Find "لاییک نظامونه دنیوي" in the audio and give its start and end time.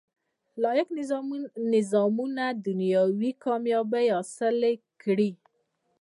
0.61-3.31